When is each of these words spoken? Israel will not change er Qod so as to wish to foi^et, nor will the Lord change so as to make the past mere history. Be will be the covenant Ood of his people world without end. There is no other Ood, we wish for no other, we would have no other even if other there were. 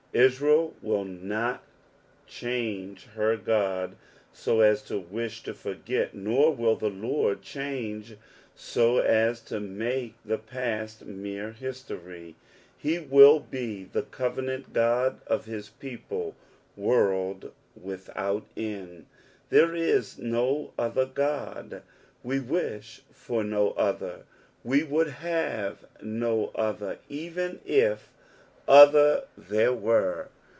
Israel 0.13 0.73
will 0.81 1.05
not 1.05 1.63
change 2.27 3.07
er 3.17 3.37
Qod 3.37 3.93
so 4.33 4.59
as 4.59 4.81
to 4.81 4.99
wish 4.99 5.41
to 5.43 5.53
foi^et, 5.53 6.13
nor 6.13 6.53
will 6.53 6.75
the 6.75 6.89
Lord 6.89 7.41
change 7.41 8.17
so 8.53 8.97
as 8.97 9.39
to 9.43 9.61
make 9.61 10.15
the 10.25 10.37
past 10.37 11.05
mere 11.05 11.53
history. 11.53 12.35
Be 12.83 12.99
will 12.99 13.39
be 13.39 13.85
the 13.85 14.01
covenant 14.01 14.75
Ood 14.75 15.21
of 15.27 15.45
his 15.45 15.69
people 15.69 16.35
world 16.75 17.53
without 17.81 18.43
end. 18.57 19.05
There 19.49 19.73
is 19.73 20.17
no 20.17 20.73
other 20.77 21.09
Ood, 21.17 21.83
we 22.21 22.41
wish 22.41 23.01
for 23.13 23.45
no 23.45 23.69
other, 23.71 24.25
we 24.61 24.83
would 24.83 25.07
have 25.07 25.85
no 26.01 26.51
other 26.53 26.99
even 27.07 27.61
if 27.65 28.09
other 28.67 29.25
there 29.35 29.73
were. 29.73 30.29